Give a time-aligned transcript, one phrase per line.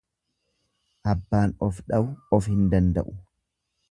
[1.13, 2.09] Abbaan of dhawu
[2.39, 3.17] of hin danda'u.